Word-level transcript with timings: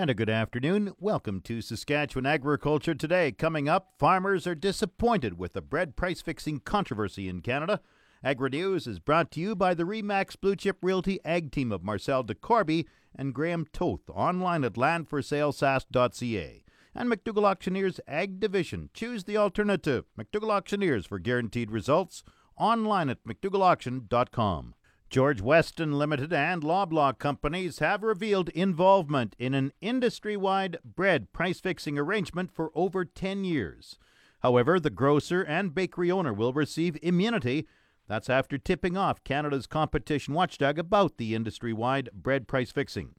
And 0.00 0.08
a 0.08 0.14
good 0.14 0.30
afternoon. 0.30 0.94
Welcome 0.98 1.42
to 1.42 1.60
Saskatchewan 1.60 2.24
Agriculture 2.24 2.94
Today. 2.94 3.32
Coming 3.32 3.68
up, 3.68 3.92
farmers 3.98 4.46
are 4.46 4.54
disappointed 4.54 5.36
with 5.36 5.52
the 5.52 5.60
bread 5.60 5.94
price 5.94 6.22
fixing 6.22 6.60
controversy 6.60 7.28
in 7.28 7.42
Canada. 7.42 7.82
Agri 8.24 8.48
News 8.48 8.86
is 8.86 8.98
brought 8.98 9.30
to 9.32 9.40
you 9.40 9.54
by 9.54 9.74
the 9.74 9.82
Remax 9.82 10.40
Blue 10.40 10.56
Chip 10.56 10.78
Realty 10.80 11.20
Ag 11.22 11.52
Team 11.52 11.70
of 11.70 11.84
Marcel 11.84 12.24
DeCorby 12.24 12.86
and 13.14 13.34
Graham 13.34 13.66
Toth, 13.74 14.08
online 14.08 14.64
at 14.64 14.72
landforsalesas.ca. 14.72 16.64
And 16.94 17.12
McDougall 17.12 17.44
Auctioneers 17.44 18.00
Ag 18.08 18.40
Division. 18.40 18.88
Choose 18.94 19.24
the 19.24 19.36
alternative. 19.36 20.06
McDougall 20.18 20.50
Auctioneers 20.50 21.04
for 21.04 21.18
guaranteed 21.18 21.70
results, 21.70 22.24
online 22.56 23.10
at 23.10 23.22
mcdougallauction.com. 23.24 24.74
George 25.10 25.40
Weston 25.40 25.98
Limited 25.98 26.32
and 26.32 26.62
Loblaw 26.62 27.18
companies 27.18 27.80
have 27.80 28.04
revealed 28.04 28.48
involvement 28.50 29.34
in 29.40 29.54
an 29.54 29.72
industry 29.80 30.36
wide 30.36 30.78
bread 30.84 31.32
price 31.32 31.58
fixing 31.58 31.98
arrangement 31.98 32.52
for 32.52 32.70
over 32.76 33.04
10 33.04 33.42
years. 33.42 33.98
However, 34.44 34.78
the 34.78 34.88
grocer 34.88 35.42
and 35.42 35.74
bakery 35.74 36.12
owner 36.12 36.32
will 36.32 36.52
receive 36.52 36.96
immunity. 37.02 37.66
That's 38.06 38.30
after 38.30 38.56
tipping 38.56 38.96
off 38.96 39.24
Canada's 39.24 39.66
competition 39.66 40.32
watchdog 40.32 40.78
about 40.78 41.16
the 41.16 41.34
industry 41.34 41.72
wide 41.72 42.10
bread 42.12 42.46
price 42.46 42.70
fixing. 42.70 43.16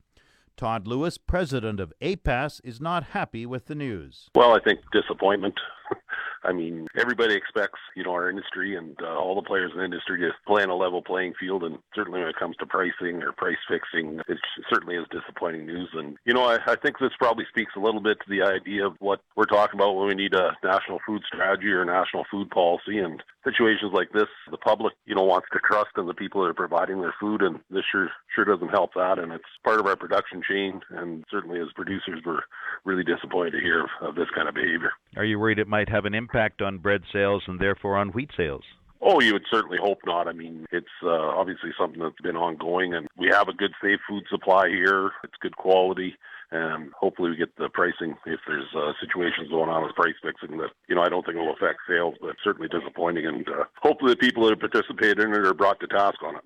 Todd 0.55 0.88
Lewis, 0.88 1.18
president 1.18 1.82
of 1.82 1.91
APAS, 2.02 2.62
is 2.63 2.80
not 2.80 3.08
happy 3.08 3.46
with 3.46 3.66
the 3.66 3.76
news. 3.76 4.30
Well, 4.34 4.55
I 4.55 4.60
think 4.62 4.80
disappointment. 4.94 5.55
I 6.44 6.54
mean, 6.54 6.88
everybody 6.98 7.36
expects, 7.36 7.80
you 7.95 8.04
know, 8.04 8.12
our 8.12 8.30
industry 8.30 8.76
and 8.76 8.98
uh, 9.02 9.16
all 9.16 9.36
the 9.36 9.48
players 9.48 9.72
in 9.73 9.80
the 9.80 9.86
industry 9.86 10.20
to 10.22 10.32
play 10.48 10.63
on 10.63 10.70
a 10.70 10.76
level 10.76 11.02
playing 11.02 11.34
field. 11.40 11.63
And 11.63 11.77
certainly 11.94 12.20
when 12.20 12.30
it 12.30 12.36
comes 12.36 12.55
to 12.58 12.66
pricing 12.66 13.22
or 13.22 13.32
price 13.32 13.58
fixing, 13.70 14.20
it 14.27 14.38
certainly 14.70 14.96
is 14.96 15.05
disappointing 15.12 15.66
news. 15.68 15.90
And, 15.94 16.18
you 16.26 16.34
know, 16.34 16.46
I, 16.46 16.58
I 16.66 16.76
think 16.76 16.98
this 16.99 17.12
probably 17.20 17.46
speaks 17.49 17.73
a 17.76 17.80
little 17.80 18.02
bit 18.02 18.18
to 18.20 18.30
the 18.30 18.41
idea 18.41 18.88
of 18.88 18.94
what 18.99 19.22
we're 19.35 19.46
talking 19.46 19.80
about 19.80 19.96
when 19.96 20.08
we 20.08 20.16
need 20.16 20.34
a 20.34 20.55
national 20.63 20.99
food 21.05 21.21
strategy 21.27 21.68
or 21.68 21.85
national 21.85 22.26
food 22.32 22.49
policy. 22.49 22.98
And 22.98 23.21
situations 23.44 23.91
like 23.94 24.12
this, 24.12 24.29
the 24.49 24.57
public, 24.57 24.94
you 25.05 25.16
know, 25.16 25.23
wants 25.23 25.48
to 25.54 25.60
trust 25.60 25.91
in 25.98 26.07
the 26.07 26.13
people 26.13 26.41
that 26.41 26.49
are 26.49 26.54
providing 26.55 27.01
their 27.01 27.13
food. 27.20 27.44
And 27.44 27.60
this 27.70 27.84
sure, 27.91 28.10
sure 28.34 28.46
doesn't 28.46 28.70
help 28.70 28.96
that. 28.96 29.20
And 29.20 29.32
it's 29.32 29.44
part 29.63 29.79
of 29.79 29.85
our 29.85 29.96
production 29.96 30.41
chain. 30.48 30.82
And 30.90 31.23
certainly 31.29 31.60
as 31.60 31.68
producers, 31.76 32.21
we're 32.26 32.41
really 32.84 33.04
disappointed 33.04 33.51
to 33.51 33.60
hear 33.60 33.84
of, 33.84 33.90
of 34.01 34.16
this 34.16 34.27
kind 34.34 34.49
of 34.49 34.55
behavior. 34.55 34.91
Are 35.18 35.26
you 35.26 35.40
worried 35.40 35.60
it 35.60 35.68
might 35.68 35.90
have 35.90 36.05
an 36.05 36.16
impact 36.16 36.30
on 36.62 36.77
bread 36.77 37.01
sales 37.12 37.43
and 37.48 37.60
therefore 37.60 37.98
on 37.98 38.10
wheat 38.10 38.29
sales? 38.35 38.63
Oh, 39.04 39.20
you 39.20 39.34
would 39.34 39.46
certainly 39.49 39.79
hope 39.82 39.99
not. 40.05 40.27
I 40.27 40.32
mean, 40.32 40.65
it's 40.71 40.85
uh, 41.04 41.10
obviously 41.10 41.71
something 41.77 41.99
that's 41.99 42.21
been 42.21 42.38
ongoing, 42.38 42.93
and 42.93 43.07
we 43.18 43.29
have 43.29 43.48
a 43.48 43.54
good, 43.54 43.71
safe 43.82 43.99
food 44.07 44.23
supply 44.29 44.70
here. 44.70 45.12
It's 45.23 45.34
good 45.41 45.57
quality, 45.57 46.13
and 46.51 46.91
hopefully 46.93 47.32
we 47.32 47.35
get 47.35 47.55
the 47.57 47.70
pricing 47.70 48.15
if 48.27 48.40
there's 48.46 48.68
uh, 48.77 48.93
situations 49.01 49.49
going 49.49 49.71
on 49.71 49.82
with 49.82 49.96
price 49.96 50.13
fixing 50.21 50.57
that 50.60 50.70
you 50.88 50.93
know 50.93 51.01
I 51.01 51.10
don't 51.10 51.26
think 51.26 51.38
will 51.38 51.54
affect 51.54 51.79
sales, 51.90 52.13
but 52.21 52.35
certainly 52.43 52.68
disappointing. 52.68 53.26
And 53.26 53.49
uh, 53.49 53.63
hopefully 53.82 54.12
the 54.12 54.18
people 54.18 54.43
that 54.43 54.51
have 54.51 54.71
participated 54.71 55.20
in 55.20 55.34
it 55.34 55.48
are 55.48 55.54
brought 55.55 55.79
to 55.79 55.88
task 55.88 56.21
on 56.21 56.35
it. 56.35 56.43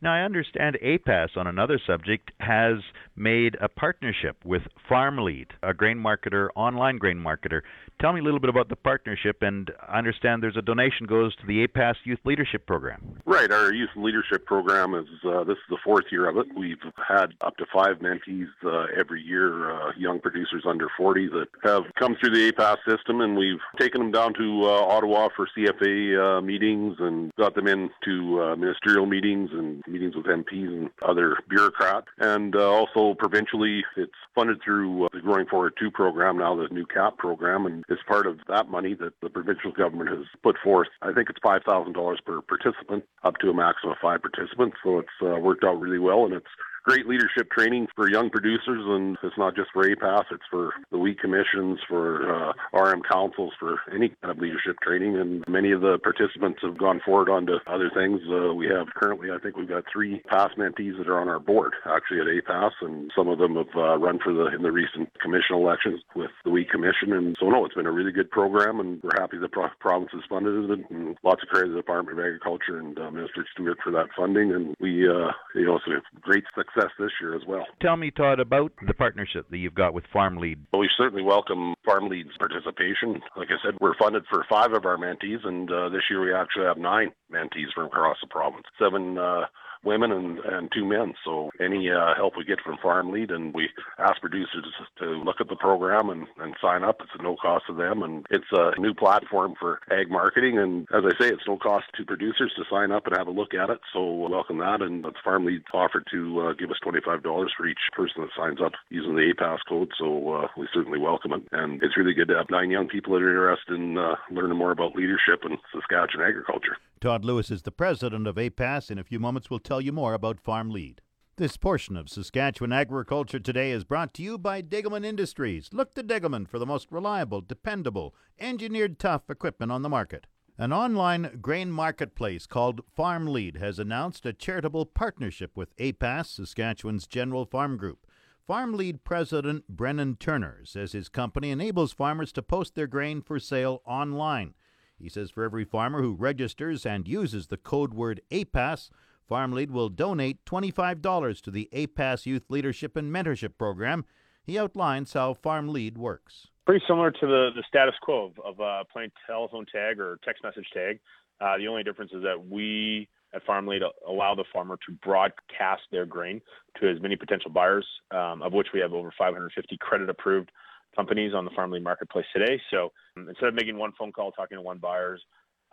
Now, 0.00 0.14
I 0.14 0.20
understand 0.22 0.78
APAS 0.80 1.36
on 1.36 1.48
another 1.48 1.80
subject 1.84 2.30
has 2.38 2.76
made 3.16 3.56
a 3.60 3.68
partnership 3.68 4.36
with 4.44 4.62
FarmLead, 4.88 5.48
a 5.60 5.74
grain 5.74 5.98
marketer, 5.98 6.50
online 6.54 6.98
grain 6.98 7.18
marketer. 7.18 7.62
Tell 8.00 8.12
me 8.12 8.20
a 8.20 8.22
little 8.22 8.38
bit 8.38 8.48
about 8.48 8.68
the 8.68 8.76
partnership, 8.76 9.42
and 9.42 9.72
I 9.88 9.98
understand 9.98 10.40
there's 10.40 10.56
a 10.56 10.62
donation 10.62 11.06
goes 11.06 11.34
to 11.36 11.46
the 11.46 11.66
APAS 11.66 11.96
Youth 12.04 12.20
Leadership 12.24 12.64
Program. 12.64 13.20
Right, 13.26 13.50
our 13.50 13.74
Youth 13.74 13.90
Leadership 13.96 14.46
Program 14.46 14.94
is 14.94 15.08
uh, 15.24 15.42
this 15.42 15.56
is 15.56 15.68
the 15.68 15.78
fourth 15.82 16.04
year 16.12 16.28
of 16.28 16.36
it. 16.36 16.46
We've 16.56 16.78
had 16.96 17.34
up 17.40 17.56
to 17.56 17.66
five 17.72 17.96
mentees 17.96 18.46
uh, 18.64 18.86
every 18.96 19.20
year, 19.20 19.72
uh, 19.72 19.90
young 19.98 20.20
producers 20.20 20.62
under 20.64 20.86
40 20.96 21.26
that 21.30 21.48
have 21.64 21.82
come 21.98 22.16
through 22.20 22.30
the 22.30 22.52
APAS 22.52 22.76
system, 22.88 23.20
and 23.20 23.36
we've 23.36 23.58
taken 23.80 24.00
them 24.00 24.12
down 24.12 24.32
to 24.34 24.62
uh, 24.62 24.94
Ottawa 24.94 25.28
for 25.34 25.48
CFA 25.56 26.38
uh, 26.38 26.40
meetings 26.40 26.94
and 27.00 27.34
got 27.34 27.56
them 27.56 27.66
into 27.66 28.40
uh, 28.40 28.54
ministerial 28.54 29.06
meetings 29.06 29.50
and 29.52 29.82
meetings 29.88 30.14
with 30.16 30.26
MPs 30.26 30.68
and 30.68 30.90
other 31.02 31.36
bureaucrats, 31.48 32.08
and 32.18 32.54
uh, 32.54 32.70
also 32.70 33.14
provincially, 33.14 33.84
it's 33.96 34.12
funded 34.34 34.60
through 34.64 35.06
uh, 35.06 35.08
the 35.12 35.20
Growing 35.20 35.46
Forward 35.46 35.74
2 35.78 35.90
program, 35.90 36.38
now 36.38 36.54
the 36.54 36.68
new 36.72 36.86
CAP 36.86 37.18
program, 37.18 37.66
and 37.66 37.84
it's 37.88 38.02
part 38.06 38.26
of 38.26 38.38
that 38.48 38.68
money 38.68 38.94
that 38.94 39.12
the 39.22 39.30
provincial 39.30 39.72
government 39.72 40.10
has 40.10 40.26
put 40.42 40.56
forth. 40.62 40.88
I 41.02 41.12
think 41.12 41.30
it's 41.30 41.40
$5,000 41.40 42.16
per 42.24 42.42
participant, 42.42 43.04
up 43.24 43.36
to 43.38 43.50
a 43.50 43.54
maximum 43.54 43.92
of 43.92 43.98
five 44.00 44.20
participants. 44.22 44.76
So 44.82 44.98
it's 44.98 45.08
uh, 45.22 45.38
worked 45.40 45.64
out 45.64 45.80
really 45.80 45.98
well, 45.98 46.24
and 46.24 46.34
it's 46.34 46.46
great 46.88 47.06
leadership 47.06 47.50
training 47.50 47.86
for 47.94 48.08
young 48.08 48.30
producers, 48.30 48.82
and 48.82 49.18
it's 49.22 49.36
not 49.36 49.54
just 49.54 49.68
for 49.74 49.84
APAS, 49.84 50.24
it's 50.30 50.42
for 50.50 50.72
the 50.90 50.96
wheat 50.96 51.20
commissions, 51.20 51.78
for 51.86 52.32
uh, 52.34 52.52
RM 52.72 53.02
councils, 53.02 53.52
for 53.60 53.78
any 53.94 54.08
kind 54.22 54.30
of 54.30 54.38
leadership 54.38 54.76
training. 54.80 55.14
And 55.18 55.44
many 55.46 55.70
of 55.72 55.82
the 55.82 55.98
participants 56.02 56.60
have 56.62 56.78
gone 56.78 57.02
forward 57.04 57.28
onto 57.28 57.56
other 57.66 57.90
things. 57.94 58.22
Uh, 58.32 58.54
we 58.54 58.68
have 58.68 58.86
currently, 58.94 59.30
I 59.30 59.36
think 59.36 59.58
we've 59.58 59.68
got 59.68 59.84
three 59.92 60.20
PAS 60.30 60.52
mentees 60.56 60.96
that 60.96 61.08
are 61.08 61.20
on 61.20 61.28
our 61.28 61.38
board 61.38 61.74
actually 61.84 62.20
at 62.20 62.26
APAS, 62.26 62.72
and 62.80 63.12
some 63.14 63.28
of 63.28 63.38
them 63.38 63.56
have 63.56 63.76
uh, 63.76 63.98
run 63.98 64.18
for 64.24 64.32
the 64.32 64.46
in 64.46 64.62
the 64.62 64.72
recent 64.72 65.12
commission 65.20 65.56
elections 65.56 66.00
with 66.16 66.30
the 66.44 66.50
wheat 66.50 66.70
commission. 66.70 67.12
And 67.12 67.36
so, 67.38 67.50
no, 67.50 67.66
it's 67.66 67.74
been 67.74 67.86
a 67.86 67.92
really 67.92 68.12
good 68.12 68.30
program, 68.30 68.80
and 68.80 69.02
we're 69.02 69.20
happy 69.20 69.36
the 69.36 69.48
pro- 69.48 69.68
province 69.78 70.12
has 70.12 70.22
funded 70.26 70.70
it, 70.70 70.90
and 70.90 71.18
lots 71.22 71.42
of 71.42 71.50
credit 71.50 71.66
to 71.68 71.72
the 71.74 71.80
Department 71.80 72.18
of 72.18 72.24
Agriculture 72.24 72.78
and 72.78 72.98
uh, 72.98 73.10
Minister 73.10 73.44
Stewart 73.52 73.76
for 73.84 73.92
that 73.92 74.06
funding. 74.16 74.52
And 74.52 74.74
we, 74.80 75.06
uh, 75.06 75.32
you 75.54 75.66
know, 75.66 75.76
it's 75.76 75.86
a 75.86 76.20
great 76.20 76.44
success 76.56 76.77
success 76.78 76.92
this 76.98 77.10
year 77.20 77.34
as 77.34 77.42
well. 77.46 77.66
Tell 77.80 77.96
me, 77.96 78.10
Todd, 78.10 78.40
about 78.40 78.72
the 78.86 78.94
partnership 78.94 79.48
that 79.50 79.58
you've 79.58 79.74
got 79.74 79.94
with 79.94 80.04
FarmLead. 80.14 80.58
Well, 80.72 80.80
we 80.80 80.90
certainly 80.96 81.22
welcome 81.22 81.74
FarmLead's 81.86 82.36
participation. 82.38 83.20
Like 83.36 83.48
I 83.48 83.58
said, 83.64 83.76
we're 83.80 83.96
funded 83.98 84.24
for 84.30 84.44
five 84.48 84.72
of 84.72 84.84
our 84.84 84.96
mentees, 84.96 85.46
and 85.46 85.70
uh, 85.70 85.88
this 85.88 86.02
year 86.10 86.20
we 86.20 86.32
actually 86.32 86.66
have 86.66 86.78
nine 86.78 87.12
mentees 87.32 87.72
from 87.74 87.86
across 87.86 88.16
the 88.20 88.28
province. 88.28 88.64
Seven 88.78 89.18
uh, 89.18 89.46
women 89.84 90.12
and, 90.12 90.38
and 90.40 90.70
two 90.72 90.84
men. 90.84 91.14
So 91.24 91.50
any 91.60 91.90
uh, 91.90 92.14
help 92.16 92.36
we 92.36 92.44
get 92.44 92.60
from 92.60 92.78
FarmLead, 92.78 93.32
and 93.32 93.54
we 93.54 93.68
ask 93.98 94.20
producers 94.20 94.66
to 94.98 95.04
look 95.04 95.40
at 95.40 95.48
the 95.48 95.56
program 95.56 96.10
and, 96.10 96.26
and 96.38 96.54
sign 96.60 96.84
up. 96.84 97.00
It's 97.00 97.10
a 97.18 97.22
no 97.22 97.36
cost 97.36 97.66
to 97.68 97.74
them, 97.74 98.02
and 98.02 98.26
it's 98.30 98.52
a 98.52 98.78
new 98.80 98.94
platform 98.94 99.54
for 99.58 99.80
ag 99.90 100.10
marketing. 100.10 100.58
And 100.58 100.86
as 100.92 101.04
I 101.04 101.22
say, 101.22 101.28
it's 101.30 101.46
no 101.46 101.56
cost 101.56 101.86
to 101.96 102.04
producers 102.04 102.52
to 102.56 102.64
sign 102.70 102.92
up 102.92 103.06
and 103.06 103.16
have 103.16 103.28
a 103.28 103.32
look 103.32 103.54
at 103.54 103.70
it. 103.70 103.80
So 103.92 104.14
we 104.14 104.28
welcome 104.30 104.58
that, 104.58 104.82
and 104.82 105.04
the 105.04 105.12
Farm 105.24 105.38
FarmLead 105.44 105.62
offered 105.72 106.06
to 106.10 106.40
uh, 106.40 106.52
give 106.54 106.70
us 106.70 106.78
$25 106.84 107.22
for 107.56 107.66
each 107.66 107.78
person 107.92 108.22
that 108.22 108.30
signs 108.36 108.60
up 108.64 108.72
using 108.90 109.14
the 109.14 109.32
APAS 109.32 109.58
code. 109.68 109.90
So 109.98 110.32
uh, 110.32 110.48
we 110.56 110.68
certainly 110.72 110.98
welcome 110.98 111.32
it, 111.32 111.42
and 111.52 111.82
it's 111.82 111.96
really 111.96 112.14
good 112.14 112.28
to 112.28 112.36
have 112.36 112.50
nine 112.50 112.70
young 112.70 112.88
people 112.88 113.14
that 113.14 113.22
are 113.22 113.30
interested 113.30 113.74
in 113.74 113.98
uh, 113.98 114.16
learning 114.30 114.58
more 114.58 114.72
about 114.72 114.94
leadership 114.94 115.44
and 115.44 115.58
Saskatchewan 115.72 116.26
agriculture. 116.26 116.76
Todd 117.00 117.24
Lewis 117.24 117.50
is 117.50 117.62
the 117.62 117.70
president 117.70 118.26
of 118.26 118.36
APAS. 118.36 118.90
In 118.90 118.98
a 118.98 119.04
few 119.04 119.20
moments, 119.20 119.48
we'll 119.48 119.60
tell 119.60 119.80
you 119.80 119.92
more 119.92 120.14
about 120.14 120.40
Farm 120.40 120.68
Lead. 120.70 121.00
This 121.36 121.56
portion 121.56 121.96
of 121.96 122.08
Saskatchewan 122.08 122.72
Agriculture 122.72 123.38
Today 123.38 123.70
is 123.70 123.84
brought 123.84 124.12
to 124.14 124.22
you 124.22 124.36
by 124.36 124.62
Degelman 124.62 125.04
Industries. 125.04 125.70
Look 125.72 125.94
to 125.94 126.02
Degelman 126.02 126.48
for 126.48 126.58
the 126.58 126.66
most 126.66 126.90
reliable, 126.90 127.40
dependable, 127.40 128.16
engineered 128.40 128.98
tough 128.98 129.30
equipment 129.30 129.70
on 129.70 129.82
the 129.82 129.88
market. 129.88 130.26
An 130.56 130.72
online 130.72 131.38
grain 131.40 131.70
marketplace 131.70 132.46
called 132.46 132.80
Farm 132.96 133.28
Lead 133.28 133.58
has 133.58 133.78
announced 133.78 134.26
a 134.26 134.32
charitable 134.32 134.84
partnership 134.84 135.56
with 135.56 135.76
APAS, 135.76 136.26
Saskatchewan's 136.26 137.06
General 137.06 137.44
Farm 137.44 137.76
Group. 137.76 138.06
Farm 138.44 138.74
Lead 138.74 139.04
President 139.04 139.68
Brennan 139.68 140.16
Turner 140.16 140.62
says 140.64 140.90
his 140.90 141.08
company 141.08 141.50
enables 141.50 141.92
farmers 141.92 142.32
to 142.32 142.42
post 142.42 142.74
their 142.74 142.88
grain 142.88 143.22
for 143.22 143.38
sale 143.38 143.82
online. 143.86 144.54
He 144.98 145.08
says 145.08 145.30
for 145.30 145.44
every 145.44 145.64
farmer 145.64 146.02
who 146.02 146.14
registers 146.14 146.84
and 146.84 147.06
uses 147.06 147.46
the 147.46 147.56
code 147.56 147.94
word 147.94 148.20
APAS, 148.30 148.90
FarmLead 149.30 149.70
will 149.70 149.88
donate 149.88 150.44
$25 150.44 151.40
to 151.42 151.50
the 151.50 151.68
APAS 151.72 152.26
Youth 152.26 152.44
Leadership 152.48 152.96
and 152.96 153.12
Mentorship 153.12 153.58
Program. 153.58 154.04
He 154.42 154.58
outlines 154.58 155.12
how 155.12 155.34
FarmLead 155.34 155.98
works. 155.98 156.48
Pretty 156.66 156.84
similar 156.86 157.10
to 157.10 157.26
the, 157.26 157.50
the 157.54 157.62
status 157.68 157.94
quo 158.02 158.26
of, 158.26 158.38
of 158.44 158.60
uh, 158.60 158.84
playing 158.92 159.10
telephone 159.26 159.66
tag 159.72 160.00
or 160.00 160.18
text 160.24 160.42
message 160.42 160.66
tag. 160.72 161.00
Uh, 161.40 161.56
the 161.58 161.68
only 161.68 161.82
difference 161.82 162.12
is 162.12 162.22
that 162.22 162.46
we 162.48 163.08
at 163.34 163.46
FarmLead 163.46 163.82
allow 164.06 164.34
the 164.34 164.44
farmer 164.52 164.78
to 164.86 164.92
broadcast 165.04 165.82
their 165.92 166.06
grain 166.06 166.40
to 166.80 166.90
as 166.90 167.00
many 167.00 167.16
potential 167.16 167.50
buyers, 167.50 167.86
um, 168.10 168.42
of 168.42 168.52
which 168.52 168.68
we 168.72 168.80
have 168.80 168.92
over 168.92 169.12
550 169.16 169.76
credit 169.80 170.08
approved 170.08 170.50
companies 170.96 171.32
on 171.34 171.44
the 171.44 171.50
FarmLead 171.52 171.82
marketplace 171.82 172.26
today. 172.32 172.60
So 172.70 172.92
um, 173.16 173.28
instead 173.28 173.48
of 173.48 173.54
making 173.54 173.78
one 173.78 173.92
phone 173.98 174.12
call, 174.12 174.32
talking 174.32 174.56
to 174.56 174.62
one 174.62 174.78
buyers, 174.78 175.22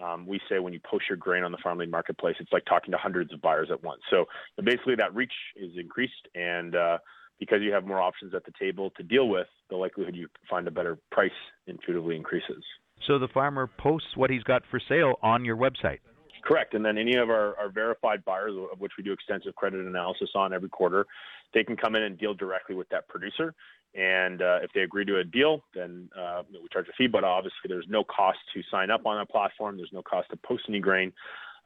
um, 0.03 0.25
we 0.27 0.39
say 0.49 0.59
when 0.59 0.73
you 0.73 0.79
post 0.89 1.05
your 1.09 1.17
grain 1.17 1.43
on 1.43 1.51
the 1.51 1.57
FarmLead 1.65 1.89
marketplace, 1.89 2.35
it's 2.39 2.51
like 2.51 2.65
talking 2.65 2.91
to 2.91 2.97
hundreds 2.97 3.33
of 3.33 3.41
buyers 3.41 3.69
at 3.71 3.81
once. 3.83 4.01
So 4.09 4.25
basically, 4.63 4.95
that 4.95 5.15
reach 5.15 5.33
is 5.55 5.71
increased, 5.77 6.13
and 6.35 6.75
uh, 6.75 6.97
because 7.39 7.59
you 7.61 7.71
have 7.71 7.85
more 7.85 8.01
options 8.01 8.33
at 8.33 8.43
the 8.45 8.51
table 8.59 8.91
to 8.97 9.03
deal 9.03 9.29
with, 9.29 9.47
the 9.69 9.75
likelihood 9.75 10.15
you 10.15 10.27
find 10.49 10.67
a 10.67 10.71
better 10.71 10.97
price 11.11 11.31
intuitively 11.67 12.15
increases. 12.15 12.63
So 13.07 13.19
the 13.19 13.27
farmer 13.29 13.69
posts 13.79 14.09
what 14.15 14.29
he's 14.29 14.43
got 14.43 14.63
for 14.69 14.81
sale 14.87 15.15
on 15.21 15.45
your 15.45 15.57
website. 15.57 15.99
Correct. 16.45 16.75
And 16.75 16.85
then 16.85 16.97
any 16.97 17.15
of 17.15 17.29
our, 17.29 17.57
our 17.57 17.69
verified 17.69 18.23
buyers, 18.23 18.53
of 18.71 18.79
which 18.79 18.93
we 18.97 19.03
do 19.03 19.11
extensive 19.11 19.55
credit 19.55 19.85
analysis 19.85 20.29
on 20.35 20.53
every 20.53 20.69
quarter, 20.69 21.07
they 21.53 21.63
can 21.63 21.75
come 21.75 21.95
in 21.95 22.03
and 22.03 22.17
deal 22.17 22.35
directly 22.35 22.75
with 22.75 22.87
that 22.89 23.07
producer. 23.07 23.53
And 23.95 24.41
uh, 24.41 24.59
if 24.61 24.71
they 24.73 24.81
agree 24.81 25.05
to 25.05 25.19
a 25.19 25.23
deal, 25.23 25.63
then 25.73 26.09
uh, 26.17 26.43
we 26.51 26.67
charge 26.71 26.87
a 26.87 26.91
fee. 26.97 27.07
But 27.07 27.23
obviously, 27.23 27.67
there's 27.67 27.87
no 27.89 28.03
cost 28.03 28.37
to 28.53 28.61
sign 28.69 28.91
up 28.91 29.05
on 29.05 29.17
our 29.17 29.25
platform. 29.25 29.77
There's 29.77 29.93
no 29.93 30.03
cost 30.03 30.29
to 30.31 30.37
post 30.37 30.63
any 30.69 30.79
grain. 30.79 31.13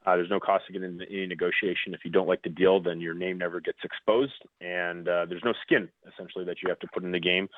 Uh, 0.06 0.16
there's 0.16 0.30
no 0.30 0.40
cost 0.40 0.64
to 0.66 0.72
get 0.72 0.82
into 0.82 1.04
any 1.10 1.26
negotiation. 1.26 1.92
If 1.92 2.00
you 2.04 2.10
don't 2.10 2.26
like 2.26 2.42
the 2.42 2.48
deal, 2.48 2.80
then 2.80 3.00
your 3.00 3.12
name 3.12 3.36
never 3.36 3.60
gets 3.60 3.78
exposed, 3.84 4.32
and 4.62 5.06
uh, 5.06 5.26
there's 5.28 5.44
no 5.44 5.52
skin 5.62 5.90
essentially 6.10 6.46
that 6.46 6.62
you 6.62 6.70
have 6.70 6.78
to 6.78 6.86
put 6.94 7.04
in 7.04 7.12
the 7.12 7.20
game 7.20 7.48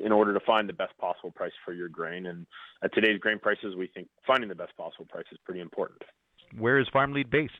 in 0.00 0.10
order 0.10 0.34
to 0.34 0.40
find 0.40 0.68
the 0.68 0.72
best 0.72 0.98
possible 0.98 1.30
price 1.30 1.52
for 1.64 1.72
your 1.72 1.88
grain. 1.88 2.26
And 2.26 2.44
at 2.82 2.92
today's 2.92 3.20
grain 3.20 3.38
prices, 3.38 3.76
we 3.76 3.86
think 3.86 4.08
finding 4.26 4.48
the 4.48 4.54
best 4.56 4.76
possible 4.76 5.04
price 5.04 5.26
is 5.30 5.38
pretty 5.44 5.60
important. 5.60 6.02
Where 6.62 6.78
is 6.78 6.86
FarmLead 6.94 7.28
based? 7.28 7.54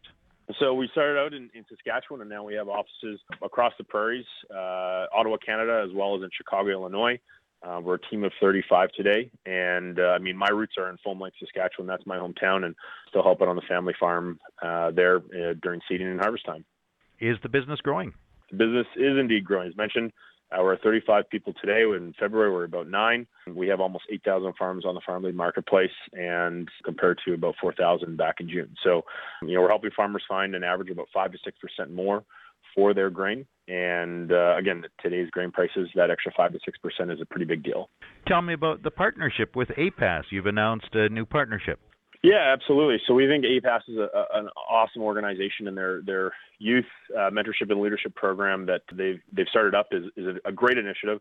So 0.60 0.74
we 0.74 0.88
started 0.92 1.18
out 1.18 1.34
in, 1.34 1.50
in 1.54 1.64
Saskatchewan, 1.68 2.20
and 2.20 2.30
now 2.30 2.44
we 2.44 2.54
have 2.54 2.68
offices 2.68 3.18
across 3.42 3.72
the 3.76 3.82
prairies, 3.82 4.24
uh, 4.48 5.06
Ottawa, 5.12 5.38
Canada, 5.44 5.84
as 5.84 5.92
well 5.92 6.14
as 6.14 6.22
in 6.22 6.28
Chicago, 6.36 6.68
Illinois. 6.68 7.18
Uh, 7.64 7.80
we're 7.82 7.96
a 7.96 8.00
team 8.10 8.22
of 8.22 8.30
35 8.40 8.90
today, 8.92 9.28
and 9.44 9.98
uh, 9.98 10.04
I 10.14 10.18
mean, 10.18 10.36
my 10.36 10.50
roots 10.50 10.74
are 10.78 10.88
in 10.88 10.98
Foam 10.98 11.20
Lake, 11.20 11.32
Saskatchewan. 11.40 11.88
That's 11.88 12.06
my 12.06 12.16
hometown, 12.16 12.64
and 12.64 12.76
still 13.08 13.24
help 13.24 13.42
out 13.42 13.48
on 13.48 13.56
the 13.56 13.62
family 13.62 13.94
farm 13.98 14.38
uh, 14.62 14.92
there 14.92 15.16
uh, 15.16 15.54
during 15.60 15.80
seeding 15.88 16.06
and 16.06 16.20
harvest 16.20 16.46
time. 16.46 16.64
Is 17.18 17.38
the 17.42 17.48
business 17.48 17.80
growing? 17.80 18.12
The 18.52 18.56
business 18.56 18.86
is 18.94 19.18
indeed 19.18 19.44
growing. 19.44 19.66
As 19.66 19.76
mentioned, 19.76 20.12
we're 20.60 20.76
35 20.78 21.28
people 21.30 21.54
today. 21.60 21.82
In 21.82 22.14
February, 22.18 22.52
we're 22.52 22.64
about 22.64 22.88
nine. 22.88 23.26
We 23.46 23.68
have 23.68 23.80
almost 23.80 24.04
8,000 24.10 24.54
farms 24.58 24.84
on 24.84 24.94
the 24.94 25.00
Farm 25.04 25.22
Lead 25.22 25.34
marketplace, 25.34 25.90
and 26.12 26.68
compared 26.84 27.20
to 27.26 27.34
about 27.34 27.54
4,000 27.60 28.16
back 28.16 28.36
in 28.40 28.48
June. 28.48 28.74
So, 28.82 29.02
you 29.42 29.54
know, 29.54 29.62
we're 29.62 29.68
helping 29.68 29.90
farmers 29.96 30.24
find 30.28 30.54
an 30.54 30.64
average 30.64 30.90
of 30.90 30.96
about 30.96 31.08
five 31.14 31.32
to 31.32 31.38
six 31.44 31.58
percent 31.58 31.94
more 31.94 32.24
for 32.74 32.94
their 32.94 33.10
grain. 33.10 33.46
And 33.68 34.32
uh, 34.32 34.56
again, 34.56 34.82
today's 35.00 35.30
grain 35.30 35.50
prices, 35.50 35.88
that 35.94 36.10
extra 36.10 36.32
five 36.36 36.52
to 36.52 36.58
six 36.64 36.78
percent 36.78 37.10
is 37.10 37.20
a 37.20 37.26
pretty 37.26 37.46
big 37.46 37.62
deal. 37.62 37.88
Tell 38.26 38.42
me 38.42 38.54
about 38.54 38.82
the 38.82 38.90
partnership 38.90 39.54
with 39.56 39.68
APAS. 39.68 40.24
You've 40.30 40.46
announced 40.46 40.94
a 40.94 41.08
new 41.08 41.24
partnership. 41.24 41.80
Yeah, 42.22 42.52
absolutely. 42.52 43.00
So 43.06 43.14
we 43.14 43.26
think 43.26 43.44
APAS 43.44 43.80
is 43.88 43.96
a, 43.96 44.08
a, 44.16 44.38
an 44.38 44.48
awesome 44.70 45.02
organization, 45.02 45.66
and 45.66 45.76
their 45.76 46.02
their 46.02 46.32
youth 46.58 46.84
uh, 47.16 47.30
mentorship 47.30 47.70
and 47.70 47.80
leadership 47.80 48.14
program 48.14 48.64
that 48.66 48.82
they've 48.92 49.20
they've 49.32 49.48
started 49.48 49.74
up 49.74 49.88
is, 49.90 50.04
is 50.16 50.36
a, 50.44 50.48
a 50.48 50.52
great 50.52 50.78
initiative 50.78 51.18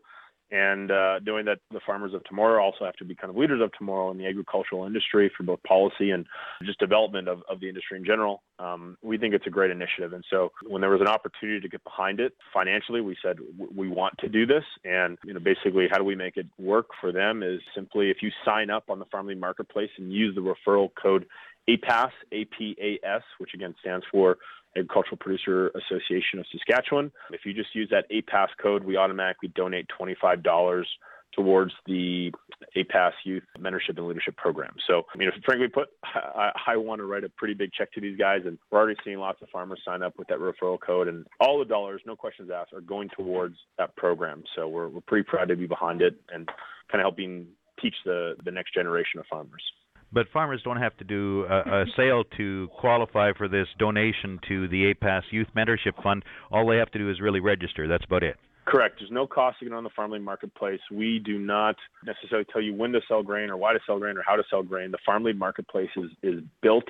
and 0.52 0.90
uh, 0.90 1.18
knowing 1.24 1.46
that 1.46 1.58
the 1.70 1.80
farmers 1.84 2.12
of 2.12 2.22
tomorrow 2.24 2.62
also 2.62 2.84
have 2.84 2.94
to 2.96 3.06
be 3.06 3.14
kind 3.14 3.30
of 3.30 3.36
leaders 3.36 3.62
of 3.62 3.72
tomorrow 3.72 4.10
in 4.10 4.18
the 4.18 4.26
agricultural 4.26 4.84
industry 4.84 5.32
for 5.34 5.44
both 5.44 5.62
policy 5.62 6.10
and 6.10 6.26
just 6.62 6.78
development 6.78 7.26
of, 7.26 7.40
of 7.48 7.58
the 7.60 7.68
industry 7.68 7.96
in 7.96 8.04
general, 8.04 8.42
um, 8.58 8.98
we 9.02 9.16
think 9.16 9.32
it's 9.32 9.46
a 9.46 9.50
great 9.50 9.70
initiative. 9.70 10.12
And 10.12 10.22
so 10.28 10.52
when 10.66 10.82
there 10.82 10.90
was 10.90 11.00
an 11.00 11.08
opportunity 11.08 11.58
to 11.60 11.68
get 11.70 11.82
behind 11.84 12.20
it 12.20 12.34
financially, 12.52 13.00
we 13.00 13.16
said 13.24 13.36
we 13.74 13.88
want 13.88 14.14
to 14.18 14.28
do 14.28 14.44
this. 14.44 14.64
And 14.84 15.16
you 15.24 15.32
know, 15.32 15.40
basically, 15.40 15.86
how 15.90 15.96
do 15.96 16.04
we 16.04 16.14
make 16.14 16.36
it 16.36 16.46
work 16.58 16.88
for 17.00 17.12
them? 17.12 17.42
Is 17.42 17.60
simply 17.74 18.10
if 18.10 18.18
you 18.20 18.30
sign 18.44 18.68
up 18.68 18.84
on 18.90 18.98
the 18.98 19.06
Farm 19.06 19.28
Lead 19.28 19.40
Marketplace 19.40 19.90
and 19.96 20.12
use 20.12 20.34
the 20.34 20.42
referral 20.42 20.90
code 21.02 21.24
APAS, 21.68 22.10
APAS, 22.32 23.22
which 23.38 23.54
again 23.54 23.74
stands 23.80 24.04
for 24.10 24.36
Agricultural 24.76 25.18
Producer 25.18 25.68
Association 25.68 26.38
of 26.38 26.46
Saskatchewan. 26.50 27.12
If 27.30 27.44
you 27.44 27.52
just 27.52 27.74
use 27.74 27.88
that 27.90 28.10
APAS 28.10 28.48
code, 28.60 28.84
we 28.84 28.96
automatically 28.96 29.48
donate 29.54 29.86
$25 30.00 30.84
towards 31.32 31.72
the 31.86 32.30
APAS 32.76 33.12
Youth 33.24 33.42
Mentorship 33.58 33.96
and 33.96 34.06
Leadership 34.06 34.36
Program. 34.36 34.74
So, 34.86 35.02
I 35.14 35.18
mean, 35.18 35.30
frankly 35.44 35.68
put, 35.68 35.88
I, 36.04 36.52
I, 36.66 36.76
want 36.76 37.00
to 37.00 37.06
write 37.06 37.24
a 37.24 37.28
pretty 37.30 37.54
big 37.54 37.72
check 37.72 37.92
to 37.92 38.00
these 38.00 38.18
guys, 38.18 38.42
and 38.44 38.58
we're 38.70 38.78
already 38.78 38.98
seeing 39.04 39.18
lots 39.18 39.40
of 39.42 39.48
farmers 39.48 39.80
sign 39.84 40.02
up 40.02 40.18
with 40.18 40.28
that 40.28 40.38
referral 40.38 40.78
code, 40.78 41.08
and 41.08 41.26
all 41.40 41.58
the 41.58 41.64
dollars, 41.64 42.02
no 42.06 42.16
questions 42.16 42.50
asked, 42.54 42.72
are 42.72 42.80
going 42.80 43.08
towards 43.16 43.56
that 43.78 43.96
program. 43.96 44.44
So, 44.54 44.68
we're, 44.68 44.88
we're 44.88 45.00
pretty 45.00 45.24
proud 45.24 45.48
to 45.48 45.56
be 45.56 45.66
behind 45.66 46.02
it 46.02 46.16
and 46.30 46.46
kind 46.90 47.00
of 47.00 47.00
helping 47.00 47.46
teach 47.80 47.94
the, 48.04 48.34
the 48.44 48.50
next 48.50 48.74
generation 48.74 49.18
of 49.18 49.26
farmers. 49.26 49.62
But 50.12 50.26
farmers 50.32 50.60
don't 50.62 50.76
have 50.76 50.96
to 50.98 51.04
do 51.04 51.46
a, 51.48 51.82
a 51.82 51.84
sale 51.96 52.24
to 52.36 52.68
qualify 52.78 53.32
for 53.32 53.48
this 53.48 53.66
donation 53.78 54.38
to 54.48 54.68
the 54.68 54.92
APAS 54.92 55.22
Youth 55.30 55.48
Mentorship 55.56 56.02
Fund. 56.02 56.24
All 56.50 56.68
they 56.68 56.76
have 56.76 56.90
to 56.92 56.98
do 56.98 57.10
is 57.10 57.20
really 57.20 57.40
register. 57.40 57.88
That's 57.88 58.04
about 58.04 58.22
it. 58.22 58.36
Correct. 58.64 58.96
There's 59.00 59.10
no 59.10 59.26
cost 59.26 59.58
to 59.58 59.64
get 59.64 59.74
on 59.74 59.82
the 59.82 59.90
Farm 59.90 60.12
Lead 60.12 60.22
Marketplace. 60.22 60.80
We 60.92 61.18
do 61.18 61.38
not 61.38 61.76
necessarily 62.06 62.46
tell 62.52 62.62
you 62.62 62.74
when 62.74 62.92
to 62.92 63.00
sell 63.08 63.22
grain 63.22 63.50
or 63.50 63.56
why 63.56 63.72
to 63.72 63.80
sell 63.86 63.98
grain 63.98 64.16
or 64.16 64.22
how 64.24 64.36
to 64.36 64.44
sell 64.50 64.62
grain. 64.62 64.92
The 64.92 64.98
Farm 65.04 65.24
Lead 65.24 65.38
Marketplace 65.38 65.90
is, 65.96 66.10
is 66.22 66.40
built 66.62 66.84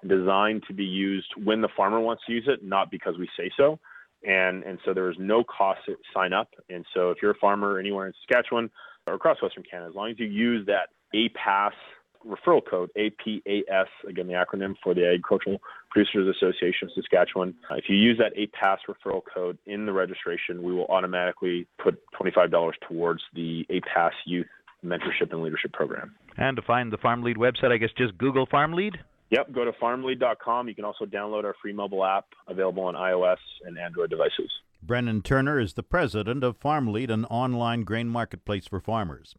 and 0.00 0.10
designed 0.10 0.62
to 0.68 0.74
be 0.74 0.84
used 0.84 1.28
when 1.44 1.60
the 1.60 1.68
farmer 1.76 2.00
wants 2.00 2.22
to 2.26 2.32
use 2.32 2.44
it, 2.46 2.64
not 2.64 2.90
because 2.90 3.18
we 3.18 3.28
say 3.36 3.50
so. 3.56 3.78
And 4.24 4.64
and 4.64 4.78
so 4.84 4.94
there 4.94 5.10
is 5.10 5.16
no 5.18 5.44
cost 5.44 5.80
to 5.86 5.96
sign 6.14 6.32
up. 6.32 6.48
And 6.70 6.84
so 6.94 7.10
if 7.10 7.18
you're 7.20 7.32
a 7.32 7.38
farmer 7.40 7.78
anywhere 7.78 8.06
in 8.06 8.12
Saskatchewan 8.20 8.70
or 9.06 9.14
across 9.14 9.40
Western 9.42 9.64
Canada, 9.70 9.90
as 9.90 9.94
long 9.94 10.10
as 10.10 10.18
you 10.18 10.26
use 10.26 10.66
that 10.66 10.88
APAS 11.14 11.72
referral 12.26 12.60
code, 12.68 12.90
APAS, 12.96 13.86
again, 14.08 14.26
the 14.26 14.34
acronym 14.34 14.74
for 14.82 14.94
the 14.94 15.06
Agricultural 15.06 15.60
Producers 15.90 16.34
Association 16.36 16.88
of 16.88 16.94
Saskatchewan. 16.94 17.54
If 17.70 17.84
you 17.88 17.96
use 17.96 18.18
that 18.18 18.34
APAS 18.36 18.78
referral 18.88 19.22
code 19.32 19.58
in 19.66 19.86
the 19.86 19.92
registration, 19.92 20.62
we 20.62 20.72
will 20.72 20.86
automatically 20.86 21.66
put 21.82 22.00
$25 22.20 22.72
towards 22.88 23.22
the 23.34 23.66
APAS 23.70 24.12
Youth 24.26 24.46
Mentorship 24.84 25.32
and 25.32 25.42
Leadership 25.42 25.72
Program. 25.72 26.14
And 26.36 26.56
to 26.56 26.62
find 26.62 26.92
the 26.92 26.98
Farm 26.98 27.22
Lead 27.22 27.36
website, 27.36 27.72
I 27.72 27.78
guess 27.78 27.90
just 27.96 28.16
Google 28.16 28.46
Farm 28.46 28.72
Lead? 28.72 28.98
Yep, 29.30 29.52
go 29.52 29.64
to 29.64 29.72
farmlead.com. 29.72 30.68
You 30.68 30.74
can 30.74 30.84
also 30.84 31.04
download 31.04 31.44
our 31.44 31.54
free 31.60 31.72
mobile 31.72 32.04
app 32.04 32.26
available 32.46 32.84
on 32.84 32.94
iOS 32.94 33.36
and 33.64 33.78
Android 33.78 34.10
devices. 34.10 34.50
Brennan 34.82 35.22
Turner 35.22 35.58
is 35.58 35.74
the 35.74 35.82
president 35.82 36.44
of 36.44 36.56
Farm 36.56 36.92
Lead, 36.92 37.10
an 37.10 37.24
online 37.26 37.82
grain 37.82 38.08
marketplace 38.08 38.66
for 38.66 38.80
farmers. 38.80 39.34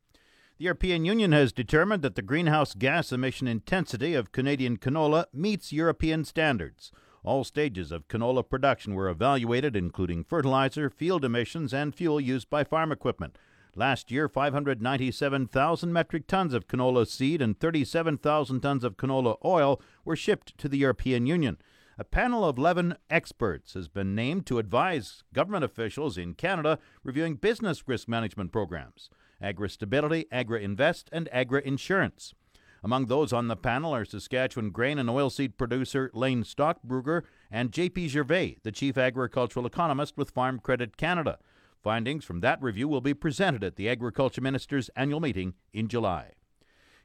The 0.59 0.65
European 0.65 1.06
Union 1.06 1.31
has 1.31 1.53
determined 1.53 2.01
that 2.01 2.15
the 2.15 2.21
greenhouse 2.21 2.73
gas 2.73 3.13
emission 3.13 3.47
intensity 3.47 4.13
of 4.13 4.33
Canadian 4.33 4.75
canola 4.75 5.23
meets 5.33 5.71
European 5.71 6.25
standards. 6.25 6.91
All 7.23 7.45
stages 7.45 7.94
of 7.94 8.09
canola 8.09 8.44
production 8.44 8.94
were 8.94 9.07
evaluated, 9.07 9.77
including 9.77 10.25
fertilizer, 10.25 10.89
field 10.89 11.23
emissions, 11.23 11.73
and 11.73 11.95
fuel 11.95 12.19
used 12.19 12.50
by 12.50 12.65
farm 12.65 12.91
equipment. 12.91 13.38
Last 13.73 14.11
year, 14.11 14.27
597,000 14.27 15.94
metric 15.94 16.27
tons 16.27 16.53
of 16.53 16.67
canola 16.67 17.07
seed 17.07 17.41
and 17.41 17.57
37,000 17.57 18.59
tons 18.59 18.83
of 18.83 18.97
canola 18.97 19.38
oil 19.45 19.81
were 20.03 20.17
shipped 20.17 20.57
to 20.57 20.67
the 20.67 20.79
European 20.79 21.25
Union. 21.25 21.57
A 22.00 22.06
panel 22.06 22.46
of 22.46 22.57
11 22.57 22.96
experts 23.10 23.74
has 23.74 23.90
been 23.90 24.16
named 24.16 24.46
to 24.46 24.57
advise 24.57 25.25
government 25.34 25.66
officials 25.66 26.18
in 26.18 26.34
Canada 26.34 26.80
reviewing 27.04 27.36
business 27.36 27.90
risk 27.90 28.07
management 28.07 28.54
programs. 28.54 29.10
Agri 29.42 29.69
Stability, 29.69 30.25
Agri 30.31 30.63
Invest, 30.63 31.10
and 31.12 31.27
Agri 31.34 31.62
Insurance. 31.65 32.34
Among 32.82 33.08
those 33.08 33.34
on 33.34 33.50
the 33.50 33.58
panel 33.58 33.94
are 33.94 34.06
Saskatchewan 34.06 34.70
grain 34.70 34.98
and 34.98 35.10
oilseed 35.10 35.58
producer 35.58 36.10
Lane 36.13 36.44
Stockbrugger 36.44 37.24
and 37.51 37.74
J.P. 37.74 38.08
Gervais, 38.08 38.60
the 38.63 38.72
chief 38.72 38.98
agricultural 38.98 39.65
economist 39.65 40.15
with 40.15 40.32
Farm 40.32 40.60
Credit 40.60 40.96
Canada. 40.96 41.38
Findings 41.84 42.24
from 42.24 42.39
that 42.39 42.63
review 42.63 42.88
will 42.88 43.01
be 43.01 43.13
presented 43.13 43.62
at 43.62 43.75
the 43.75 43.89
Agriculture 43.89 44.39
Minister's 44.39 44.89
annual 44.96 45.20
meeting 45.20 45.53
in 45.74 45.89
July. 45.89 46.32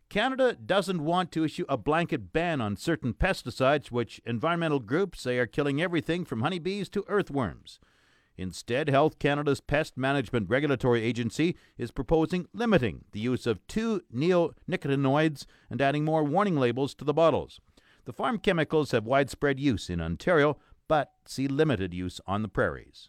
Canada 0.08 0.54
doesn't 0.54 1.04
want 1.04 1.32
to 1.32 1.44
issue 1.44 1.64
a 1.68 1.76
blanket 1.76 2.32
ban 2.32 2.60
on 2.60 2.76
certain 2.76 3.14
pesticides, 3.14 3.90
which 3.90 4.20
environmental 4.24 4.78
groups 4.78 5.22
say 5.22 5.38
are 5.38 5.46
killing 5.46 5.82
everything 5.82 6.24
from 6.24 6.42
honeybees 6.42 6.88
to 6.90 7.04
earthworms. 7.08 7.80
Instead, 8.36 8.88
Health 8.88 9.18
Canada's 9.18 9.60
Pest 9.60 9.96
Management 9.96 10.48
Regulatory 10.48 11.02
Agency 11.02 11.56
is 11.78 11.90
proposing 11.90 12.48
limiting 12.52 13.04
the 13.12 13.20
use 13.20 13.46
of 13.46 13.64
two 13.68 14.02
neonicotinoids 14.12 15.46
and 15.70 15.80
adding 15.80 16.04
more 16.04 16.24
warning 16.24 16.56
labels 16.56 16.94
to 16.96 17.04
the 17.04 17.14
bottles. 17.14 17.60
The 18.04 18.12
farm 18.12 18.38
chemicals 18.38 18.90
have 18.90 19.06
widespread 19.06 19.60
use 19.60 19.88
in 19.88 20.00
Ontario, 20.00 20.58
but 20.88 21.12
see 21.26 21.46
limited 21.46 21.94
use 21.94 22.20
on 22.26 22.42
the 22.42 22.48
prairies. 22.48 23.08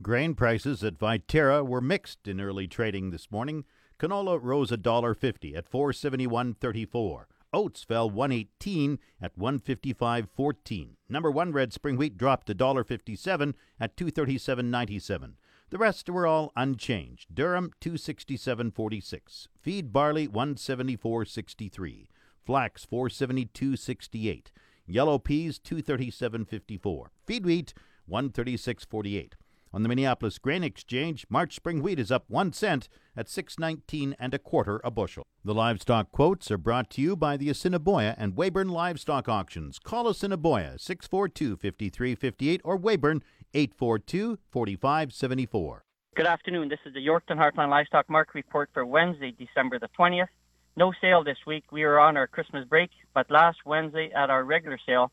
Grain 0.00 0.34
prices 0.34 0.84
at 0.84 0.96
Viterra 0.96 1.66
were 1.66 1.80
mixed 1.80 2.28
in 2.28 2.40
early 2.40 2.68
trading 2.68 3.10
this 3.10 3.32
morning. 3.32 3.64
Canola 3.98 4.38
rose 4.40 4.70
$1.50 4.70 5.56
at 5.56 5.68
471.34. 5.68 7.24
Oats 7.52 7.82
fell 7.82 8.08
118 8.08 9.00
at 9.20 9.36
155.14. 9.36 10.90
Number 11.08 11.32
1 11.32 11.52
red 11.52 11.72
spring 11.72 11.96
wheat 11.96 12.16
dropped 12.16 12.46
$1.57 12.46 13.54
at 13.80 13.96
237.97. 13.96 15.32
The 15.70 15.78
rest 15.78 16.08
were 16.08 16.28
all 16.28 16.52
unchanged. 16.54 17.34
Durum 17.34 17.72
267.46, 17.80 19.48
feed 19.60 19.92
barley 19.92 20.28
174.63, 20.28 22.06
flax 22.46 22.86
472.68, 22.86 24.46
yellow 24.86 25.18
peas 25.18 25.58
237.54, 25.58 27.06
feed 27.26 27.44
wheat 27.44 27.74
136.48. 28.08 29.32
On 29.72 29.82
the 29.82 29.88
Minneapolis 29.88 30.38
Grain 30.38 30.62
Exchange, 30.64 31.26
March 31.28 31.54
spring 31.54 31.82
wheat 31.82 31.98
is 31.98 32.10
up 32.10 32.24
1 32.28 32.54
cent 32.54 32.88
at 33.14 33.26
6.19 33.26 34.14
and 34.18 34.32
a 34.32 34.38
quarter 34.38 34.80
a 34.82 34.90
bushel. 34.90 35.26
The 35.44 35.52
livestock 35.52 36.10
quotes 36.10 36.50
are 36.50 36.56
brought 36.56 36.88
to 36.90 37.02
you 37.02 37.16
by 37.16 37.36
the 37.36 37.50
Assiniboia 37.50 38.14
and 38.16 38.34
Weyburn 38.34 38.70
Livestock 38.70 39.28
Auctions. 39.28 39.78
Call 39.78 40.08
Assiniboia 40.08 40.76
642-5358 40.78 42.60
or 42.64 42.78
Weyburn 42.78 43.20
842-4574. 43.52 45.80
Good 46.16 46.26
afternoon. 46.26 46.70
This 46.70 46.80
is 46.86 46.94
the 46.94 47.06
Yorkton 47.06 47.36
Heartland 47.36 47.68
Livestock 47.68 48.08
Market 48.08 48.36
Report 48.36 48.70
for 48.72 48.86
Wednesday, 48.86 49.34
December 49.38 49.78
the 49.78 49.90
20th. 49.98 50.28
No 50.76 50.94
sale 51.00 51.22
this 51.22 51.38
week. 51.46 51.64
We 51.70 51.84
were 51.84 52.00
on 52.00 52.16
our 52.16 52.26
Christmas 52.26 52.66
break, 52.66 52.88
but 53.12 53.30
last 53.30 53.58
Wednesday 53.66 54.10
at 54.16 54.30
our 54.30 54.44
regular 54.44 54.78
sale, 54.86 55.12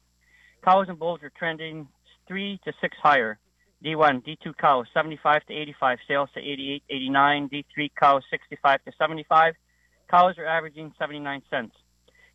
cows 0.63 0.85
and 0.87 0.97
bulls 0.97 1.19
were 1.21 1.33
trending 1.37 1.89
3 2.27 2.57
to 2.63 2.71
6 2.79 2.97
higher. 3.03 3.37
D1, 3.85 4.25
D2 4.25 4.57
cows 4.57 4.87
75 4.95 5.45
to 5.45 5.53
85, 5.53 5.99
sales 6.07 6.29
to 6.33 6.39
88, 6.39 6.83
89. 6.89 7.49
D3 7.49 7.91
cows 7.99 8.23
65 8.31 8.83
to 8.83 8.91
75. 8.97 9.53
Cows 10.09 10.33
are 10.39 10.45
averaging 10.47 10.91
79 10.97 11.43
cents. 11.51 11.75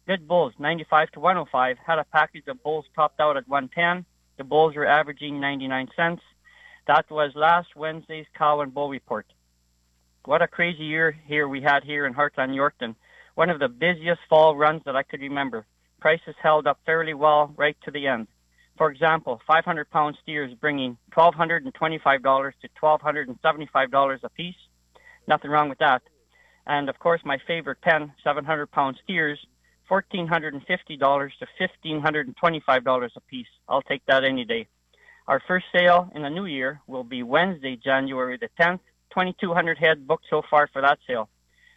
Good 0.07 0.28
bulls 0.28 0.52
95 0.61 1.11
to 1.12 1.21
105 1.21 1.76
had 1.85 1.99
a 1.99 2.04
package 2.04 2.45
of 2.47 2.62
bulls 2.62 2.85
topped 2.95 3.19
out 3.19 3.37
at 3.37 3.49
110. 3.49 4.07
The 4.38 4.45
bulls 4.45 4.76
were 4.76 4.87
averaging 4.87 5.40
99 5.40 5.88
cents. 5.97 6.23
That 6.87 7.11
was 7.11 7.33
last 7.35 7.75
Wednesday's 7.75 8.26
cow 8.38 8.61
and 8.61 8.73
bull 8.73 8.88
report. 8.88 9.26
What 10.25 10.42
a 10.42 10.49
crazy 10.49 10.85
year 10.85 11.16
here 11.26 11.49
we 11.49 11.62
had 11.62 11.83
here 11.83 12.07
in 12.07 12.14
Heartland, 12.14 12.54
Yorkton. 12.54 12.95
One 13.35 13.50
of 13.50 13.59
the 13.59 13.69
busiest 13.69 14.21
fall 14.28 14.57
runs 14.57 14.83
that 14.85 14.95
I 14.95 15.02
could 15.02 15.21
remember. 15.21 15.66
Prices 16.00 16.35
held 16.40 16.69
up 16.69 16.78
fairly 16.87 17.14
well 17.14 17.52
right 17.57 17.76
to 17.85 17.90
the 17.90 18.07
end. 18.07 18.28
For 18.80 18.90
example, 18.90 19.42
500 19.46 19.90
pound 19.90 20.16
steers 20.22 20.54
bringing 20.58 20.96
$1,225 21.14 22.52
to 22.62 22.68
$1,275 22.82 24.18
a 24.22 24.28
piece. 24.30 24.54
Nothing 25.28 25.50
wrong 25.50 25.68
with 25.68 25.80
that. 25.80 26.00
And 26.66 26.88
of 26.88 26.99
course, 26.99 27.20
my 27.22 27.37
favorite 27.46 27.82
pen, 27.82 28.10
700 28.25 28.70
pound 28.70 28.99
steers, 29.04 29.38
$1,450 29.90 30.64
to 30.64 31.46
$1,525 31.60 33.10
a 33.16 33.20
piece. 33.28 33.46
I'll 33.68 33.82
take 33.82 34.00
that 34.06 34.25
any 34.25 34.46
day. 34.46 34.66
Our 35.28 35.42
first 35.46 35.66
sale 35.76 36.10
in 36.14 36.22
the 36.22 36.30
new 36.30 36.46
year 36.46 36.80
will 36.87 37.04
be 37.04 37.22
Wednesday, 37.22 37.76
January 37.76 38.38
the 38.38 38.49
10th. 38.58 38.80
2,200 39.10 39.76
head 39.76 40.06
booked 40.06 40.25
so 40.30 40.40
far 40.49 40.70
for 40.72 40.80
that 40.80 41.00
sale. 41.06 41.28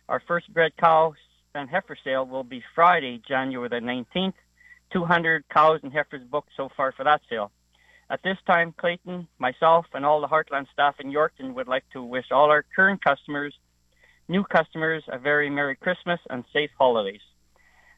Our 0.08 0.22
first 0.26 0.54
bred 0.54 0.72
cow 0.78 1.16
and 1.54 1.70
heifer 1.70 1.98
sale 2.02 2.26
will 2.26 2.46
be 2.46 2.64
Friday, 2.74 3.22
January 3.28 3.68
the 3.68 3.82
19th. 3.82 4.36
200 4.94 5.44
cows 5.50 5.80
and 5.84 5.92
heifers 5.92 6.24
booked 6.24 6.52
so 6.56 6.70
far 6.78 6.92
for 6.92 7.04
that 7.04 7.22
sale. 7.30 7.52
At 8.10 8.22
this 8.24 8.38
time, 8.46 8.74
Clayton, 8.78 9.28
myself, 9.40 9.86
and 9.94 10.06
all 10.06 10.22
the 10.22 10.28
Heartland 10.28 10.68
staff 10.72 10.96
in 11.00 11.12
Yorkton 11.12 11.56
would 11.56 11.68
like 11.68 11.84
to 11.94 12.04
wish 12.04 12.26
all 12.32 12.52
our 12.52 12.64
current 12.76 13.04
customers, 13.04 13.54
new 14.28 14.44
customers, 14.44 15.04
a 15.08 15.18
very 15.18 15.50
Merry 15.50 15.76
Christmas 15.76 16.20
and 16.30 16.44
safe 16.54 16.70
holidays. 16.78 17.22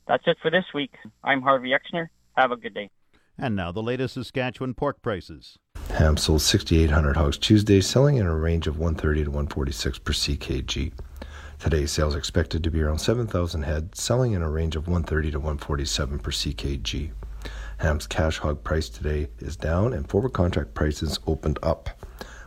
That's 0.08 0.24
it 0.26 0.38
for 0.42 0.50
this 0.50 0.66
week. 0.74 0.94
I'm 1.24 1.42
Harvey 1.42 1.72
Exner. 1.72 2.08
Have 2.38 2.52
a 2.52 2.56
good 2.56 2.74
day. 2.74 2.90
And 3.38 3.56
now 3.56 3.72
the 3.72 3.84
latest 3.84 4.14
Saskatchewan 4.14 4.74
pork 4.74 5.02
prices. 5.02 5.58
Ham 5.90 6.16
sold 6.16 6.42
6,800 6.42 7.18
hogs 7.18 7.38
Tuesday, 7.38 7.82
selling 7.82 8.18
in 8.18 8.26
a 8.26 8.36
range 8.36 8.68
of 8.68 8.78
130 8.78 9.26
to 9.26 9.30
146 9.30 10.00
per 10.00 10.14
ckg. 10.14 10.94
Today's 11.60 11.92
sales 11.92 12.16
expected 12.16 12.64
to 12.64 12.70
be 12.70 12.82
around 12.82 13.00
7,000 13.00 13.64
head, 13.64 13.96
selling 13.96 14.34
in 14.34 14.42
a 14.42 14.50
range 14.50 14.76
of 14.76 14.88
130 14.88 15.32
to 15.32 15.40
147 15.40 16.20
per 16.20 16.32
ckg. 16.32 17.12
Ham's 17.78 18.08
cash 18.08 18.38
hog 18.38 18.64
price 18.64 18.90
today 18.90 19.30
is 19.40 19.56
down, 19.56 19.94
and 19.94 20.10
forward 20.10 20.34
contract 20.34 20.74
prices 20.74 21.20
opened 21.26 21.58
up. 21.64 21.90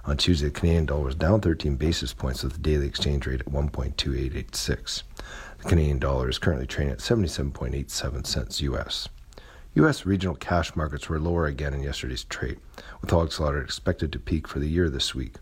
On 0.04 0.16
Tuesday, 0.16 0.46
the 0.48 0.52
Canadian 0.52 0.86
dollar 0.86 1.04
was 1.04 1.14
down 1.14 1.40
13 1.40 1.76
basis 1.76 2.14
points 2.14 2.42
with 2.42 2.52
the 2.52 2.58
daily 2.58 2.86
exchange 2.86 3.26
rate 3.26 3.40
at 3.40 3.46
1.2886. 3.46 5.02
The 5.58 5.68
Canadian 5.68 5.98
dollar 5.98 6.28
is 6.28 6.38
currently 6.38 6.66
trading 6.66 6.92
at 6.92 7.00
77.87 7.00 8.26
cents 8.26 8.60
US. 8.62 9.08
U.S. 9.74 10.06
regional 10.06 10.34
cash 10.34 10.74
markets 10.76 11.08
were 11.08 11.20
lower 11.20 11.46
again 11.46 11.74
in 11.74 11.82
yesterday's 11.82 12.24
trade, 12.24 12.58
with 13.00 13.10
hog 13.10 13.32
slaughter 13.32 13.62
expected 13.62 14.12
to 14.12 14.18
peak 14.18 14.48
for 14.48 14.60
the 14.60 14.68
year 14.68 14.88
this 14.88 15.14
week. 15.14 15.36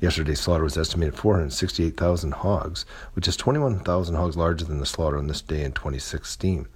Yesterday's 0.00 0.40
slaughter 0.40 0.64
was 0.64 0.76
estimated 0.76 1.14
at 1.14 1.20
468,000 1.20 2.32
hogs, 2.32 2.84
which 3.14 3.26
is 3.26 3.36
21,000 3.36 4.14
hogs 4.14 4.36
larger 4.36 4.64
than 4.64 4.78
the 4.78 4.86
slaughter 4.86 5.16
on 5.16 5.26
this 5.26 5.40
day 5.40 5.64
in 5.64 5.72
2016, 5.72 6.68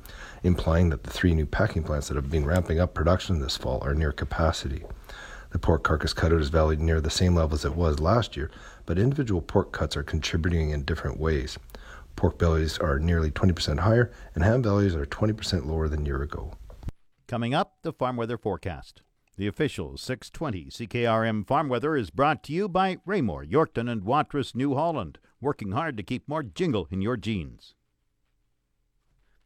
implying 0.42 0.88
that 0.90 1.04
the 1.04 1.10
three 1.10 1.34
new 1.34 1.46
packing 1.46 1.82
plants 1.82 2.08
that 2.08 2.16
have 2.16 2.30
been 2.30 2.46
ramping 2.46 2.80
up 2.80 2.94
production 2.94 3.40
this 3.40 3.56
fall 3.56 3.82
are 3.82 3.94
near 3.94 4.12
capacity. 4.12 4.84
The 5.50 5.58
pork 5.58 5.82
carcass 5.82 6.12
cutout 6.12 6.40
is 6.40 6.48
valued 6.48 6.80
near 6.80 7.00
the 7.00 7.10
same 7.10 7.34
level 7.34 7.54
as 7.54 7.64
it 7.64 7.74
was 7.74 8.00
last 8.00 8.36
year, 8.36 8.50
but 8.86 8.98
individual 8.98 9.42
pork 9.42 9.72
cuts 9.72 9.96
are 9.96 10.02
contributing 10.02 10.70
in 10.70 10.84
different 10.84 11.18
ways. 11.18 11.58
Pork 12.16 12.38
bellies 12.38 12.78
are 12.78 12.98
nearly 12.98 13.30
20% 13.30 13.80
higher, 13.80 14.12
and 14.34 14.44
ham 14.44 14.62
bellies 14.62 14.94
are 14.94 15.06
20% 15.06 15.66
lower 15.66 15.88
than 15.88 16.06
year 16.06 16.22
ago. 16.22 16.52
Coming 17.26 17.54
up, 17.54 17.76
the 17.82 17.92
farm 17.92 18.16
weather 18.16 18.38
forecast. 18.38 19.02
The 19.40 19.46
official 19.46 19.96
620 19.96 20.66
CKRM 20.66 21.46
Farm 21.46 21.70
Weather 21.70 21.96
is 21.96 22.10
brought 22.10 22.42
to 22.42 22.52
you 22.52 22.68
by 22.68 22.98
Raymore, 23.06 23.42
Yorkton, 23.42 23.90
and 23.90 24.04
Watrous, 24.04 24.54
New 24.54 24.74
Holland, 24.74 25.18
working 25.40 25.72
hard 25.72 25.96
to 25.96 26.02
keep 26.02 26.28
more 26.28 26.42
jingle 26.42 26.86
in 26.90 27.00
your 27.00 27.16
jeans. 27.16 27.74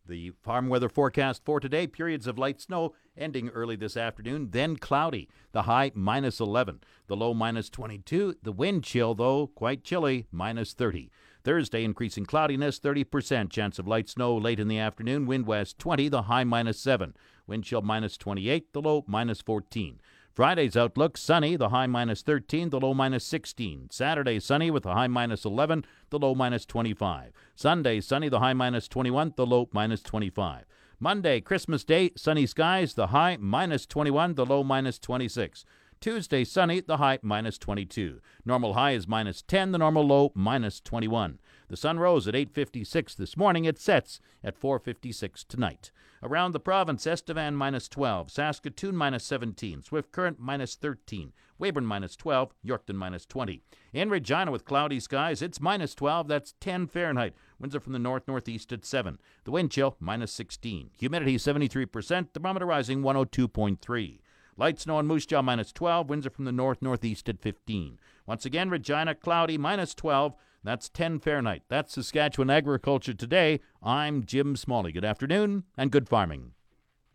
The 0.05 0.33
farm 0.43 0.69
weather 0.69 0.89
forecast 0.89 1.45
for 1.45 1.61
today 1.61 1.87
periods 1.87 2.27
of 2.27 2.41
light 2.41 2.61
snow 2.61 2.93
ending 3.17 3.51
early 3.51 3.77
this 3.77 3.97
afternoon, 3.97 4.51
then 4.51 4.79
cloudy. 4.79 5.29
The 5.53 5.63
high 5.63 5.93
minus 5.95 6.41
11, 6.41 6.81
the 7.07 7.15
low 7.15 7.33
minus 7.33 7.71
22. 7.71 8.39
The 8.43 8.51
wind 8.51 8.83
chill, 8.83 9.15
though, 9.15 9.47
quite 9.47 9.85
chilly, 9.85 10.27
minus 10.33 10.73
30. 10.73 11.09
Thursday, 11.45 11.85
increasing 11.85 12.25
cloudiness, 12.25 12.81
30% 12.81 13.51
chance 13.51 13.79
of 13.79 13.87
light 13.87 14.09
snow 14.09 14.35
late 14.35 14.59
in 14.59 14.67
the 14.67 14.79
afternoon, 14.79 15.27
wind 15.27 15.47
west 15.47 15.79
20, 15.79 16.09
the 16.09 16.23
high 16.23 16.45
minus 16.45 16.81
7. 16.81 17.15
Wind 17.47 17.65
chill 17.65 17.83
minus 17.83 18.17
28, 18.17 18.73
the 18.73 18.81
low 18.81 19.05
minus 19.07 19.43
14. 19.43 20.01
Friday's 20.33 20.77
outlook 20.77 21.17
sunny, 21.17 21.55
the 21.55 21.69
high 21.69 21.87
minus 21.87 22.23
13, 22.23 22.71
the 22.71 22.81
low 22.81 22.95
minus 22.95 23.25
16. 23.25 23.89
Saturday 23.93 24.41
sunny 24.41 24.71
with 24.71 24.83
the 24.83 24.95
high 24.95 25.07
minus 25.07 25.45
11, 25.45 25.85
the 26.11 26.19
low 26.19 26.35
minus 26.35 26.65
25. 26.65 27.31
Sunday 27.55 28.01
sunny, 28.01 28.31
the 28.31 28.41
high 28.41 28.55
minus 28.55 28.89
21, 28.89 29.35
the 29.37 29.47
low 29.47 29.69
minus 29.73 30.03
25. 30.03 30.65
Monday, 30.99 31.41
Christmas 31.41 31.85
Day, 31.85 32.11
sunny 32.17 32.47
skies, 32.47 32.95
the 32.95 33.09
high 33.09 33.37
minus 33.39 33.85
21, 33.85 34.35
the 34.35 34.47
low 34.47 34.65
minus 34.65 34.99
26. 34.99 35.65
Tuesday, 36.05 36.45
sunny, 36.45 36.81
the 36.81 36.99
high 36.99 37.19
minus 37.23 37.57
22. 37.57 38.21
Normal 38.45 38.75
high 38.75 38.91
is 38.91 39.09
minus 39.09 39.41
10, 39.41 39.73
the 39.73 39.79
normal 39.79 40.07
low 40.07 40.33
minus 40.35 40.79
21. 40.79 41.39
The 41.69 41.79
sun 41.79 41.99
rose 41.99 42.29
at 42.29 42.35
8.56 42.35 43.17
this 43.17 43.39
morning. 43.39 43.65
It 43.65 43.79
sets 43.79 44.21
at 44.43 44.61
4.56 44.61 45.49
tonight. 45.49 45.93
Around 46.23 46.53
the 46.53 46.61
province, 46.61 47.07
Estevan 47.07 47.57
minus 47.57 47.89
12, 47.89 48.31
Saskatoon 48.31 48.95
minus 48.95 49.25
17, 49.25 49.83
Swift 49.83 50.13
Current 50.13 50.39
minus 50.39 50.75
13, 50.75 51.33
Weyburn 51.59 51.87
minus 51.87 52.17
12, 52.17 52.53
Yorkton 52.63 52.97
minus 52.97 53.25
20. 53.25 53.63
In 53.95 54.11
Regina 54.11 54.51
with 54.51 54.67
cloudy 54.67 55.01
skies, 55.01 55.41
it's 55.41 55.59
minus 55.59 55.95
12, 55.95 56.29
that's 56.29 56.53
10 56.61 56.87
Fahrenheit. 56.87 57.33
Winds 57.59 57.75
are 57.75 57.81
from 57.81 57.95
the 57.95 57.99
north 57.99 58.29
northeast 58.29 58.75
at 58.75 58.85
7. 58.85 59.19
The 59.45 59.51
wind 59.51 59.71
chill 59.71 59.97
minus 60.01 60.33
16. 60.33 60.91
Humidity 60.99 61.39
73%, 61.39 62.35
thermometer 62.35 62.67
rising 62.67 63.01
102.3. 63.01 64.19
Light 64.57 64.79
snow 64.79 65.01
in 65.01 65.07
Moose 65.07 65.27
Jaw 65.27 65.43
minus 65.43 65.73
12. 65.73 66.09
Winds 66.09 66.27
are 66.27 66.31
from 66.31 66.45
the 66.45 66.53
north 66.53 66.81
northeast 66.81 67.29
at 67.29 67.41
15. 67.41 67.99
Once 68.27 68.47
again, 68.47 68.71
Regina 68.71 69.15
cloudy 69.15 69.59
minus 69.59 69.95
12. 69.95 70.35
That's 70.63 70.89
10 70.89 71.19
Fahrenheit. 71.19 71.63
That's 71.69 71.95
Saskatchewan 71.95 72.51
Agriculture 72.51 73.15
Today. 73.15 73.61
I'm 73.83 74.25
Jim 74.25 74.55
Smalley. 74.57 74.93
Good 74.93 75.05
afternoon 75.05 75.65
and 75.77 75.91
good 75.91 76.09
farming. 76.09 76.53